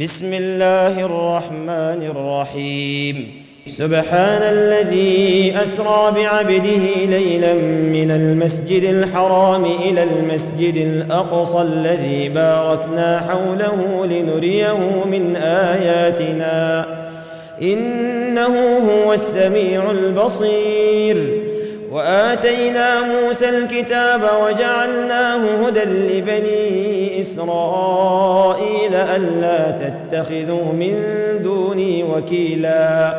بسم 0.00 0.32
الله 0.32 1.04
الرحمن 1.04 2.10
الرحيم 2.16 3.44
سبحان 3.66 4.42
الذي 4.42 5.54
اسرى 5.62 6.12
بعبده 6.16 7.04
ليلا 7.04 7.54
من 7.92 8.10
المسجد 8.10 8.84
الحرام 8.84 9.64
إلى 9.64 10.02
المسجد 10.02 10.76
الاقصى 10.76 11.62
الذي 11.62 12.28
باركنا 12.28 13.20
حوله 13.28 14.06
لنريه 14.06 15.04
من 15.04 15.36
اياتنا 15.36 16.86
انه 17.62 18.78
هو 18.78 19.12
السميع 19.12 19.90
البصير 19.90 21.42
واتينا 21.90 23.00
موسى 23.00 23.48
الكتاب 23.48 24.22
وجعلناه 24.44 25.66
هدى 25.66 25.84
لبني 25.84 27.01
إسرائيل 27.22 28.94
ألا 28.94 29.70
تتخذوا 29.70 30.72
من 30.72 30.94
دوني 31.42 32.04
وكيلا. 32.04 33.14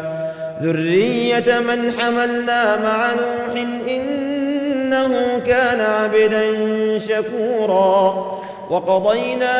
ذرية 0.62 1.60
من 1.60 1.92
حملنا 2.00 2.62
مع 2.84 3.14
نوح 3.14 3.54
إنه 3.88 5.40
كان 5.48 5.80
عبدا 5.80 6.44
شكورا. 7.00 8.34
وقضينا 8.70 9.58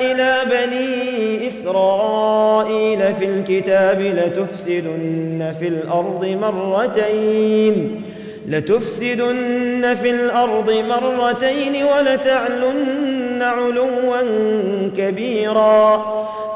إلى 0.00 0.34
بني 0.50 1.46
إسرائيل 1.46 3.14
في 3.14 3.24
الكتاب 3.24 4.00
لتفسدن 4.00 5.52
في 5.60 5.68
الأرض 5.68 6.38
مرتين. 6.42 8.02
لتفسدن 8.48 9.96
في 10.02 10.10
الأرض 10.10 10.70
مرتين 10.88 11.84
ولتعلن 11.84 13.42
علوا 13.42 14.16
كبيرا. 14.96 16.04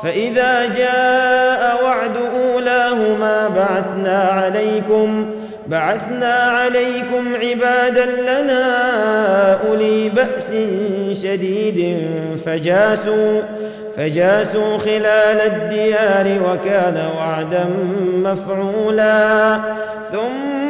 فإذا 0.02 0.64
جاء 0.76 1.84
وعد 1.84 2.16
أولاهما 2.16 3.48
بعثنا 3.48 4.18
عليكم 4.22 5.26
بعثنا 5.66 6.34
عليكم 6.34 7.34
عبادا 7.42 8.04
لنا 8.04 8.62
أولي 9.68 10.08
بأس 10.08 10.50
شديد. 11.22 12.08
فجاسوا 12.46 13.42
فجاسوا 13.96 14.78
خلال 14.78 15.40
الديار 15.46 16.38
وكان 16.48 17.08
وعدا 17.18 17.64
مفعولا. 18.16 19.58
ثم 20.12 20.69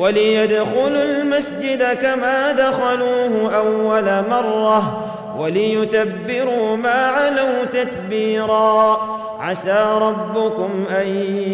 وليدخلوا 0.00 1.02
المسجد 1.02 1.82
كما 2.02 2.52
دخلوه 2.52 3.56
أول 3.56 4.04
مرة 4.30 5.06
وليتبروا 5.38 6.76
ما 6.76 6.88
علوا 6.88 7.64
تتبيرا. 7.72 8.98
عسى 9.40 9.84
ربكم 10.00 10.70
أن 11.00 11.06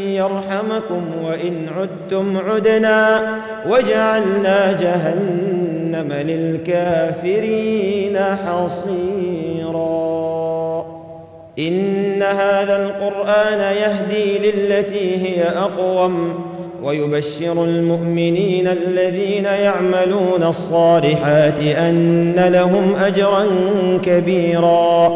يرحمكم 0.08 1.04
وإن 1.24 1.68
عدتم 1.78 2.38
عدنا. 2.50 3.20
وجعلنا 3.68 4.72
جهنم 4.72 6.12
للكافرين 6.12 8.18
حصيرا. 8.18 10.06
إن 11.58 12.22
هذا 12.22 12.86
القرآن 12.86 13.76
يهدي 13.76 14.38
للتي 14.38 15.26
هي 15.26 15.42
أقوم. 15.42 16.46
ويبشر 16.82 17.64
المؤمنين 17.64 18.68
الذين 18.68 19.44
يعملون 19.44 20.42
الصالحات 20.42 21.58
أن 21.60 22.48
لهم 22.52 22.94
أجرا 23.04 23.46
كبيرا 24.04 25.08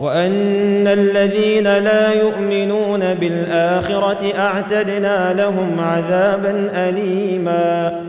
وأن 0.00 0.86
الذين 0.86 1.64
لا 1.64 2.12
يؤمنون 2.12 3.14
بالآخرة 3.14 4.38
أعتدنا 4.38 5.34
لهم 5.34 5.80
عذابا 5.80 6.70
أليما 6.74 8.00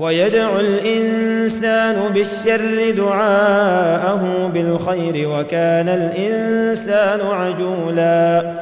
ويدعو 0.00 0.60
الإنسان 0.60 1.96
بالشر 2.14 2.90
دعاءه 2.96 4.50
بالخير 4.54 5.28
وكان 5.28 5.88
الإنسان 5.88 7.20
عجولا 7.32 8.52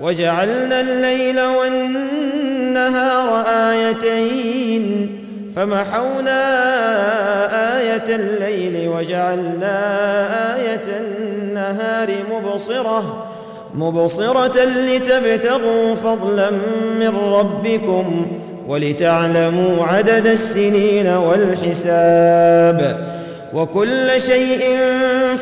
وجعلنا 0.00 0.80
الليل 0.80 1.40
والنهار 1.40 2.39
آيتين 3.70 5.16
فمحونا 5.56 6.40
آية 7.78 8.16
الليل 8.16 8.88
وجعلنا 8.88 9.76
آية 10.56 11.00
النهار 11.00 12.10
مبصرة 12.32 13.26
مبصرة 13.74 14.64
لتبتغوا 14.64 15.94
فضلا 15.94 16.50
من 17.00 17.16
ربكم 17.16 18.26
ولتعلموا 18.68 19.86
عدد 19.86 20.26
السنين 20.26 21.06
والحساب 21.06 22.80
وكل 23.54 24.20
شيء 24.20 24.78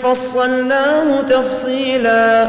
فصلناه 0.02 1.20
تفصيلا 1.20 2.48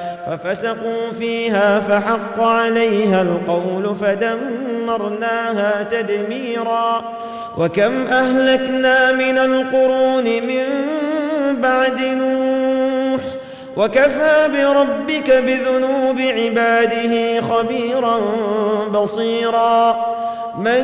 ففسقوا 0.25 1.11
فيها 1.19 1.79
فحق 1.79 2.43
عليها 2.43 3.21
القول 3.21 3.95
فدمرناها 3.95 5.87
تدميرا. 5.91 7.03
وكم 7.57 8.07
أهلكنا 8.07 9.11
من 9.11 9.37
القرون 9.37 10.23
من 10.23 10.65
بعد 11.61 12.01
نوح. 12.01 13.21
وكفى 13.77 14.49
بربك 14.53 15.31
بذنوب 15.31 16.19
عباده 16.19 17.41
خبيرا 17.41 18.19
بصيرا. 18.93 20.05
من 20.57 20.83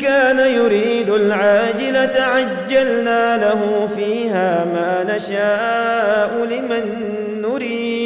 كان 0.00 0.38
يريد 0.38 1.10
العاجلة 1.10 2.22
عجلنا 2.22 3.36
له 3.36 3.88
فيها 3.96 4.64
ما 4.64 5.14
نشاء 5.14 6.44
لمن 6.44 6.84
نريد. 7.42 8.03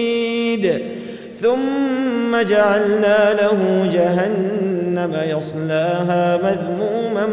ثم 1.49 2.43
جعلنا 2.43 3.35
له 3.41 3.89
جهنم 3.93 5.13
يصلاها 5.23 6.37
مذموما 6.37 7.27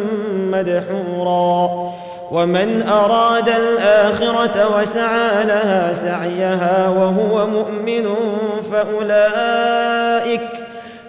مدحورا. 0.51 1.94
ومن 2.31 2.83
أراد 2.88 3.50
الآخرة 3.50 4.77
وسعى 4.77 5.45
لها 5.45 5.94
سعيها 5.94 6.89
وهو 6.89 7.47
مؤمن 7.47 8.15
فأولئك 8.71 10.41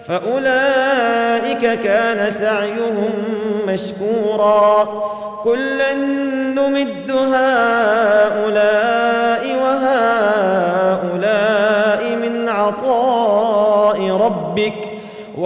فأولئك 0.07 1.79
كان 1.83 2.31
سعيهم 2.31 3.09
مشكورا. 3.67 4.87
كلا 5.43 5.93
نمد 6.55 7.11
هؤلاء 7.11 8.66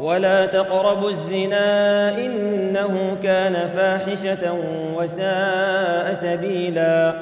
ولا 0.00 0.46
تقربوا 0.46 1.10
الزنا 1.10 2.18
إنه 2.26 3.16
كان 3.22 3.68
فاحشة 3.68 4.54
وساء 4.96 6.12
سبيلا. 6.12 7.14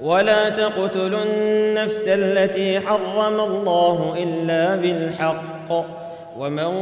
ولا 0.00 0.48
تقتلوا 0.48 1.20
النفس 1.24 2.04
التي 2.08 2.80
حرم 2.80 3.40
الله 3.40 4.14
إلا 4.22 4.76
بالحق. 4.76 5.84
ومن 6.38 6.72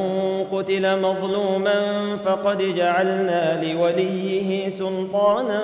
قتل 0.52 1.00
مظلوما 1.00 1.80
فقد 2.24 2.62
جعلنا 2.62 3.64
لوليه 3.64 4.68
سلطانا 4.68 5.60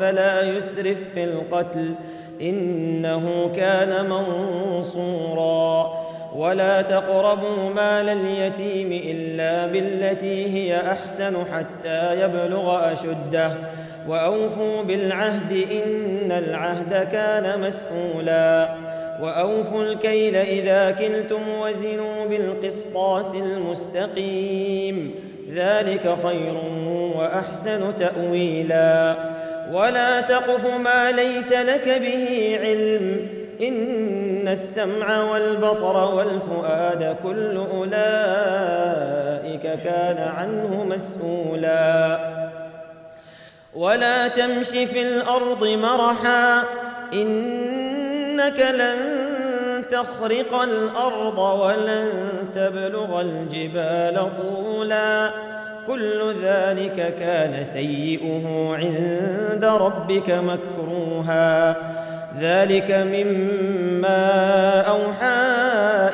فلا 0.00 0.56
يسرف 0.56 0.98
في 1.14 1.24
القتل. 1.24 1.94
إنه 2.40 3.50
كان 3.56 4.10
منصورا. 4.10 6.01
ولا 6.36 6.82
تقربوا 6.82 7.74
مال 7.76 8.08
اليتيم 8.08 9.00
إلا 9.04 9.66
بالتي 9.66 10.46
هي 10.46 10.80
أحسن 10.80 11.36
حتى 11.52 12.20
يبلغ 12.20 12.92
أشده. 12.92 13.52
وأوفوا 14.08 14.82
بالعهد 14.82 15.52
إن 15.52 16.32
العهد 16.32 17.08
كان 17.12 17.60
مسؤولا. 17.60 18.68
وأوفوا 19.22 19.82
الكيل 19.82 20.36
إذا 20.36 20.90
كلتم 20.90 21.40
وزنوا 21.60 22.26
بالقسطاس 22.30 23.34
المستقيم. 23.34 25.14
ذلك 25.54 26.16
خير 26.22 26.54
وأحسن 27.16 27.96
تأويلا. 27.96 29.16
ولا 29.72 30.20
تقف 30.20 30.66
ما 30.84 31.12
ليس 31.12 31.52
لك 31.52 31.88
به 31.88 32.58
علم. 32.62 33.41
إن 33.62 34.48
السمع 34.48 35.24
والبصر 35.24 36.14
والفؤاد 36.14 37.16
كل 37.24 37.56
أولئك 37.56 38.02
كان 39.62 40.28
عنه 40.36 40.84
مسؤولا. 40.84 42.18
ولا 43.74 44.28
تمش 44.28 44.68
في 44.68 45.02
الأرض 45.02 45.66
مرحا 45.66 46.62
إنك 47.12 48.60
لن 48.60 48.96
تخرق 49.90 50.62
الأرض 50.62 51.38
ولن 51.38 52.08
تبلغ 52.54 53.20
الجبال 53.20 54.30
طولا. 54.42 55.30
كل 55.86 56.32
ذلك 56.42 57.14
كان 57.18 57.64
سيئه 57.64 58.74
عند 58.74 59.64
ربك 59.64 60.30
مكروها. 60.30 61.76
ذلك 62.40 62.90
مما 62.90 64.30
أوحى 64.80 65.42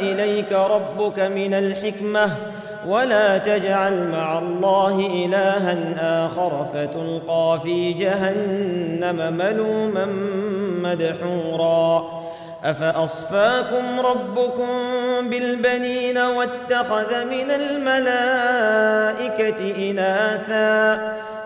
إليك 0.00 0.52
ربك 0.52 1.20
من 1.20 1.54
الحكمة 1.54 2.30
ولا 2.86 3.38
تجعل 3.38 4.08
مع 4.12 4.38
الله 4.38 5.24
إلها 5.24 5.76
آخر 6.26 6.66
فتلقى 6.74 7.60
في 7.62 7.92
جهنم 7.92 9.36
ملوما 9.38 10.06
مدحورا. 10.82 12.18
أفأصفاكم 12.64 14.00
ربكم 14.00 14.68
بالبنين 15.22 16.18
واتخذ 16.18 17.24
من 17.24 17.50
الملائكة 17.50 18.80
إناثا؟ 19.90 21.27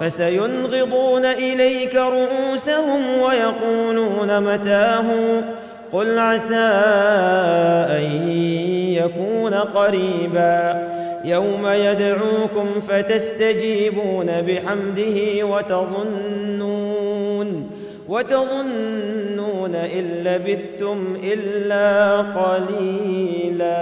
فسينغضون 0.00 1.24
إليك 1.24 1.94
رؤوسهم 1.94 3.00
ويقولون 3.22 4.40
متاه. 4.40 5.04
قل 5.92 6.18
عسى 6.18 6.70
أن 7.90 8.28
يكون 8.92 9.54
قريبا. 9.54 10.88
يوم 11.24 11.66
يدعوكم 11.66 12.80
فتستجيبون 12.88 14.26
بحمده 14.26 15.46
وتظنون 15.46 16.76
وتظنون 18.08 19.74
إن 19.74 20.04
لبثتم 20.24 21.16
إلا 21.24 22.16
قليلا. 22.18 23.76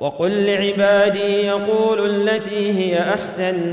وقل 0.00 0.46
لعبادي 0.46 1.46
يقولوا 1.46 2.06
التي 2.06 2.72
هي 2.78 2.98
أحسن. 2.98 3.72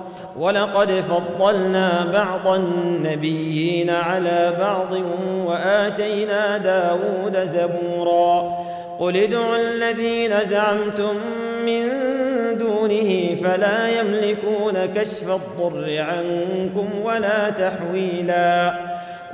ولقد 0.37 0.91
فضلنا 0.91 2.05
بعض 2.13 2.55
النبيين 2.55 3.89
على 3.89 4.53
بعض 4.59 4.93
وآتينا 5.45 6.57
داود 6.57 7.37
زبورا. 7.45 8.57
قل 8.99 9.17
ادعوا 9.17 9.55
الذين 9.55 10.39
زعمتم 10.45 11.15
من 11.65 11.89
دونه 12.57 13.35
فلا 13.43 13.99
يملكون 13.99 14.85
كشف 14.95 15.29
الضر 15.29 15.95
عنكم 15.99 17.01
ولا 17.03 17.49
تحويلا. 17.49 18.73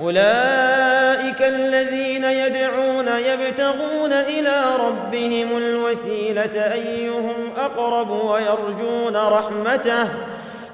أولئك 0.01 1.41
الذين 1.41 2.23
يدعون 2.23 3.07
يبتغون 3.07 4.13
إلى 4.13 4.63
ربهم 4.87 5.57
الوسيلة 5.57 6.73
أيهم 6.73 7.33
أقرب 7.57 8.09
ويرجون 8.09 9.15
رحمته 9.15 10.07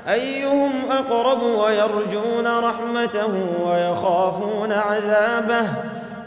أيهم 0.10 0.72
أقرب 0.91 1.43
ويرجون 1.43 2.48
رحمته 2.48 3.31
ويخافون 3.67 4.72
عذابه؟ 4.72 5.67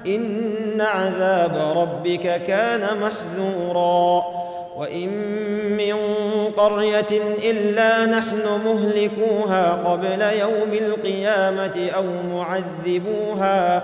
إن 0.07 0.81
عذاب 0.81 1.77
ربك 1.77 2.43
كان 2.47 2.81
محذورا. 2.81 4.25
وإن 4.77 5.09
من 5.77 5.97
قرية 6.57 7.23
إلا 7.51 8.07
نحن 8.07 8.43
مهلكوها 8.65 9.73
قبل 9.73 10.23
يوم 10.23 10.73
القيامة 10.73 11.91
أو 11.97 12.05
معذبوها 12.33 13.83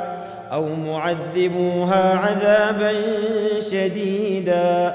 أو 0.53 0.67
معذبوها 0.87 2.19
عذابا 2.19 2.93
شديدا. 3.61 4.95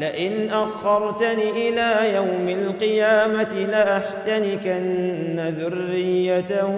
لئن 0.00 0.50
أخرتني 0.50 1.68
إلى 1.68 2.14
يوم 2.14 2.48
القيامة 2.48 3.54
لأحتنكن 3.70 5.54
ذريته 5.58 6.74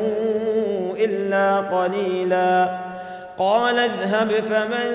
إلا 0.98 1.56
قليلا. 1.60 2.78
قال 3.38 3.78
اذهب 3.78 4.30
فمن 4.30 4.86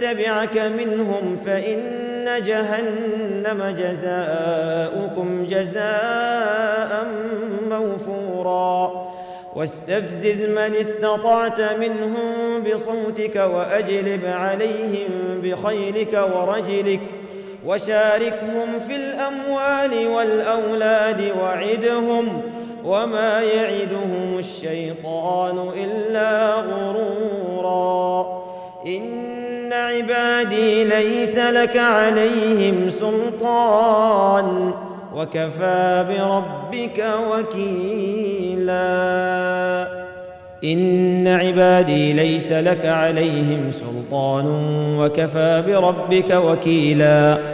تبعك 0.00 0.58
منهم 0.58 1.36
فإن 1.46 2.42
جهنم 2.42 3.76
جزاؤكم 3.78 5.46
جزاء 5.50 7.06
موفورا. 7.70 9.04
واستفزز 9.56 10.42
من 10.42 10.74
استطعت 10.80 11.60
منهم 11.60 12.62
بصوتك 12.62 13.36
وأجلب 13.36 14.24
عليهم 14.24 15.10
بخيلك 15.42 16.26
ورجلك 16.34 17.00
وشاركهم 17.66 18.80
في 18.88 18.96
الأموال 18.96 20.08
والأولاد 20.08 21.22
وعدهم 21.40 22.42
وما 22.84 23.42
يعدهم 23.42 24.38
الشيطان 24.38 25.68
إلا 25.84 26.54
غرورا. 26.54 28.42
إن 28.86 29.72
عبادي 29.72 30.84
ليس 30.84 31.36
لك 31.38 31.76
عليهم 31.76 32.90
سلطان. 32.90 34.72
وكفى 35.16 36.06
بربك 36.08 37.04
وكيلا. 37.32 38.74
إن 40.64 41.28
عبادي 41.28 42.12
ليس 42.12 42.52
لك 42.52 42.86
عليهم 42.86 43.70
سلطان. 43.72 44.46
وكفى 45.00 45.62
بربك 45.66 46.30
وكيلا. 46.30 47.53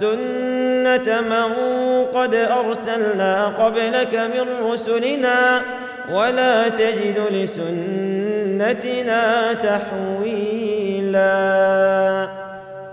سنه 0.00 1.20
من 1.20 1.52
قد 2.14 2.34
ارسلنا 2.34 3.46
قبلك 3.46 4.14
من 4.14 4.70
رسلنا 4.70 5.62
ولا 6.12 6.68
تجد 6.68 7.20
لسنتنا 7.30 9.22
تحويلا 9.52 11.20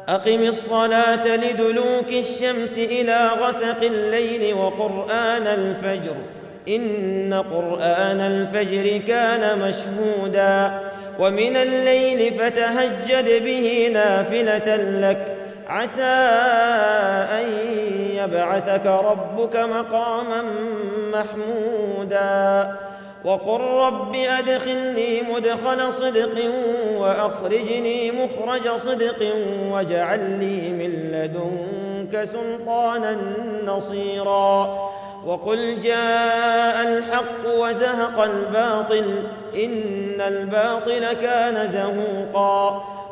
اقم 0.09 0.41
الصلاه 0.47 1.35
لدلوك 1.35 2.09
الشمس 2.09 2.77
إلى 2.77 3.29
غسق 3.41 3.81
الليل 3.83 4.53
وقران 4.53 5.47
الفجر 5.47 6.15
ان 6.67 7.43
قران 7.51 8.19
الفجر 8.19 8.97
كان 9.07 9.59
مشهودا 9.59 10.79
ومن 11.19 11.55
الليل 11.55 12.33
فتهجد 12.33 13.43
به 13.43 13.89
نافله 13.93 14.75
لك 14.75 15.36
عسى 15.69 16.03
أن 17.39 17.49
يبعثك 18.15 18.85
ربك 18.85 19.55
مقاما 19.55 20.43
محمودا. 21.13 22.75
وقل 23.25 23.61
رب 23.61 24.15
أدخلني 24.15 25.21
مدخل 25.21 25.93
صدق 25.93 26.51
وأخرجني 26.97 28.11
مخرج 28.11 28.77
صدق 28.77 29.33
واجعل 29.71 30.39
لي 30.39 30.69
من 30.69 30.91
لدنك 31.11 32.23
سلطانا 32.23 33.17
نصيرا. 33.65 34.89
وقل 35.25 35.79
جاء 35.79 36.81
الحق 36.87 37.59
وزهق 37.59 38.21
الباطل 38.21 39.23
إن 39.55 40.21
الباطل 40.21 41.13
كان 41.13 41.67
زهوقا. 41.67 42.83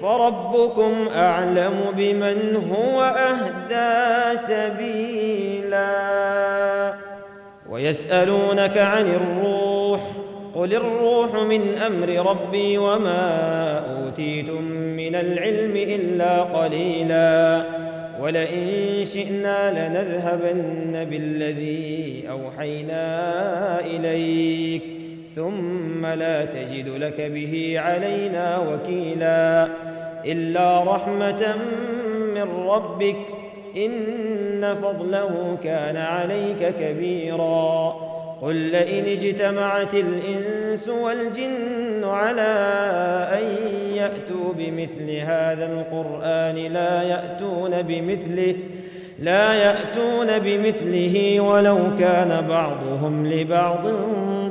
فربكم 0.00 1.08
اعلم 1.16 1.74
بمن 1.96 2.56
هو 2.72 3.02
اهدى 3.02 4.36
سبيلا 4.36 5.90
ويسالونك 7.70 8.78
عن 8.78 9.06
الروح 9.06 10.00
قل 10.54 10.74
الروح 10.74 11.34
من 11.34 11.78
أمر 11.86 12.30
ربي 12.30 12.78
وما 12.78 13.78
اوتيتم 13.78 14.62
من 14.72 15.14
العلم 15.14 15.76
الا 15.76 16.42
قليلا 16.42 17.64
ولئن 18.20 19.04
شئنا 19.04 19.70
لنذهبن 19.70 21.04
بالذي 21.10 22.24
اوحينا 22.30 23.80
اليك 23.80 24.99
ثم 25.40 26.06
لا 26.06 26.44
تجد 26.44 26.88
لك 26.88 27.20
به 27.20 27.74
علينا 27.76 28.58
وكيلا 28.58 29.68
إلا 30.24 30.84
رحمة 30.84 31.56
من 32.34 32.66
ربك 32.68 33.16
إن 33.76 34.74
فضله 34.82 35.58
كان 35.64 35.96
عليك 35.96 36.74
كبيرا 36.80 37.96
قل 38.42 38.54
لئن 38.56 39.04
اجتمعت 39.04 39.94
الإنس 39.94 40.88
والجن 40.88 42.04
على 42.04 42.52
أن 43.32 43.44
يأتوا 43.94 44.52
بمثل 44.58 45.10
هذا 45.10 45.72
القرآن 45.72 46.72
لا 46.72 47.02
يأتون 47.02 47.82
بمثله 47.82 48.54
لا 49.20 49.54
يأتون 49.54 50.38
بمثله 50.38 51.40
ولو 51.40 51.78
كان 51.98 52.46
بعضهم 52.48 53.26
لبعض 53.26 53.86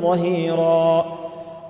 ظهيرا. 0.02 1.20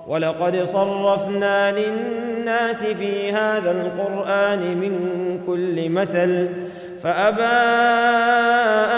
ولقد 0.08 0.64
صرفنا 0.64 1.72
للناس 1.72 2.76
في 2.76 3.32
هذا 3.32 3.70
القرآن 3.70 4.58
من 4.58 4.94
كل 5.46 5.88
مثل 5.88 6.48
فأبى 7.02 7.42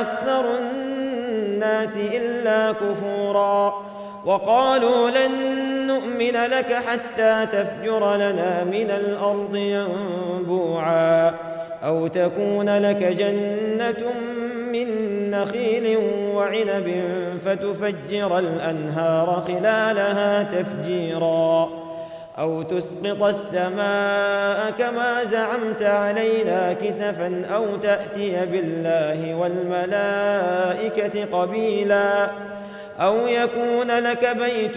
أكثر 0.00 0.44
الناس 0.60 1.96
إلا 1.96 2.72
كفورا. 2.72 3.74
وقالوا 4.26 5.10
لن 5.10 5.32
نؤمن 5.86 6.36
لك 6.50 6.72
حتى 6.72 7.46
تفجر 7.46 8.16
لنا 8.16 8.64
من 8.64 8.90
الأرض 8.90 9.56
ينبوعا. 9.56 11.51
أو 11.82 12.06
تكون 12.06 12.78
لك 12.78 12.96
جنة 12.96 14.12
من 14.72 14.86
نخيل 15.30 15.96
وعنب 16.34 17.02
فتفجر 17.44 18.38
الأنهار 18.38 19.44
خلالها 19.46 20.42
تفجيرا. 20.42 21.68
أو 22.38 22.62
تسقط 22.62 23.22
السماء 23.22 24.70
كما 24.78 25.24
زعمت 25.24 25.82
علينا 25.82 26.72
كسفا 26.72 27.46
أو 27.54 27.76
تأتي 27.76 28.46
بالله 28.46 29.34
والملائكة 29.34 31.24
قبيلا. 31.32 32.30
أو 33.00 33.26
يكون 33.26 33.90
لك 33.90 34.36
بيت 34.36 34.76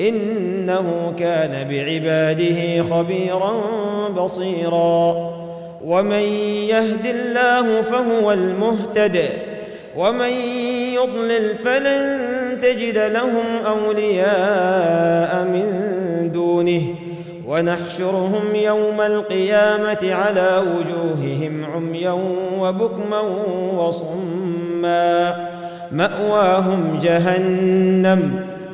إنه 0.00 1.14
كان 1.18 1.68
بعباده 1.70 2.82
خبيرا 2.82 3.52
بصيرا. 4.08 5.32
ومن 5.84 6.22
يهد 6.68 7.06
الله 7.06 7.82
فهو 7.82 8.32
المهتد. 8.32 9.22
ومن 9.96 10.30
يضلل 10.94 11.54
فلن 11.54 12.18
تجد 12.62 12.98
لهم 12.98 13.44
أولياء 13.66 15.44
من 15.44 15.70
دونه. 16.34 16.82
ونحشرهم 17.46 18.54
يوم 18.54 19.00
القيامة 19.00 20.14
على 20.14 20.62
وجوههم 20.62 21.64
عميا 21.74 22.16
وبكما 22.60 23.20
وصما. 23.78 25.48
مأواهم 25.92 26.98
جهنم. 27.02 28.55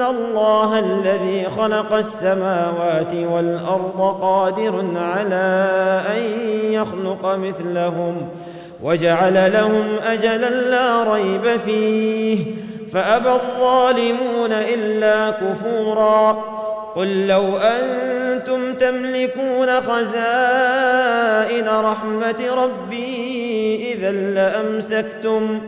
الله 0.00 0.78
الذي 0.78 1.46
خلق 1.56 1.92
السماوات 1.92 3.14
والأرض 3.14 4.18
قادر 4.22 4.84
على 4.96 5.66
أن 6.16 6.22
يخلق 6.72 7.36
مثلهم 7.36 8.28
وجعل 8.82 9.52
لهم 9.52 9.86
أجلا 10.06 10.50
لا 10.50 11.14
ريب 11.14 11.56
فيه 11.56 12.44
فأبى 12.92 13.28
الظالمون 13.28 14.52
إلا 14.52 15.30
كفورا 15.30 16.32
قل 16.94 17.26
لو 17.26 17.56
أنتم 17.56 18.74
تملكون 18.74 19.80
خزائن 19.80 21.68
رحمة 21.68 22.44
ربي 22.50 23.92
إذا 23.92 24.10
لأمسكتم 24.10 25.60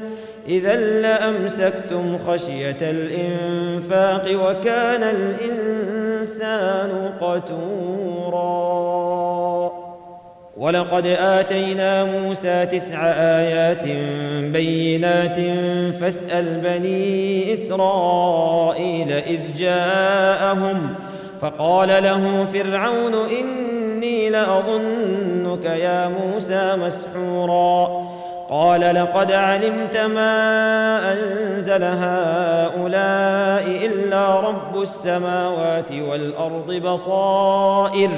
إذا 0.49 0.77
لأمسكتم 0.77 2.19
خشية 2.27 2.77
الإنفاق 2.81 4.25
وكان 4.35 5.03
الإنسان 5.03 6.91
قتورا. 7.21 8.65
ولقد 10.57 11.07
آتينا 11.07 12.05
موسى 12.05 12.67
تسع 12.67 13.07
آيات 13.17 13.85
بينات 14.53 15.37
فاسأل 16.01 16.61
بني 16.61 17.53
إسرائيل 17.53 19.13
إذ 19.13 19.41
جاءهم 19.59 20.95
فقال 21.41 21.89
له 21.89 22.45
فرعون 22.45 23.15
إني 23.15 24.31
لأظنك 24.31 25.65
يا 25.65 26.09
موسى 26.09 26.77
مسحورا. 26.77 28.04
قال 28.55 28.81
لقد 28.81 29.33
علمت 29.33 29.97
ما 29.97 30.33
أنزل 31.13 31.83
هؤلاء 31.83 33.87
إلا 33.87 34.41
رب 34.41 34.83
السماوات 34.83 35.93
والأرض 35.93 36.73
بصائر 36.73 38.11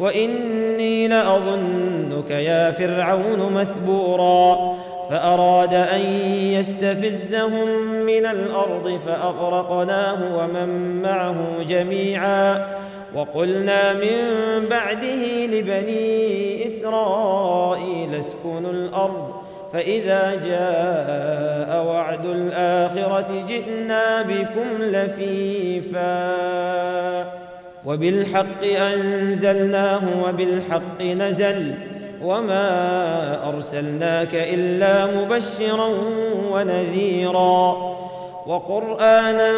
وإني 0.00 1.08
لأظنك 1.08 2.30
يا 2.30 2.70
فرعون 2.70 3.52
مثبورا. 3.54 4.74
فأراد 5.10 5.74
أن 5.74 6.00
يستفزهم 6.58 7.68
من 8.06 8.26
الأرض 8.26 9.00
فأغرقناه 9.06 10.18
ومن 10.38 11.02
معه 11.02 11.36
جميعا. 11.68 12.66
وقلنا 13.14 13.92
من 13.92 14.18
بعده 14.70 15.46
لبني 15.46 16.66
إسرائيل 16.66 18.14
اسكنوا 18.14 18.70
الأرض 18.70 19.31
فإذا 19.72 20.34
جاء 20.34 21.84
وعد 21.84 22.26
الآخرة 22.26 23.44
جئنا 23.48 24.22
بكم 24.22 24.68
لفيفا. 24.80 26.12
وبالحق 27.86 28.64
أنزلناه 28.64 30.00
وبالحق 30.28 31.02
نزل 31.02 31.74
وما 32.22 32.68
أرسلناك 33.48 34.34
إلا 34.34 35.06
مبشرا 35.06 35.88
ونذيرا. 36.52 37.92
وقرآنا 38.46 39.52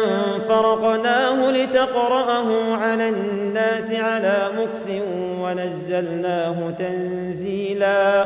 فرقناه 0.47 1.51
لتقرأه 1.51 2.75
على 2.75 3.09
الناس 3.09 3.91
على 3.91 4.37
مكث 4.57 5.03
ونزلناه 5.41 6.71
تنزيلا. 6.79 8.25